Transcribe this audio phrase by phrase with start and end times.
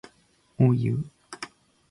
[0.57, 1.03] おいう